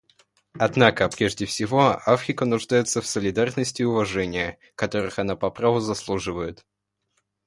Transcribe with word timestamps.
Однако, 0.57 1.07
прежде 1.09 1.45
всего, 1.45 1.95
Африка 2.07 2.45
нуждается 2.45 3.03
в 3.03 3.05
солидарности 3.05 3.83
и 3.83 3.85
уважении, 3.85 4.57
которых 4.73 5.19
она 5.19 5.35
по 5.35 5.51
праву 5.51 5.79
заслуживает. 5.79 6.65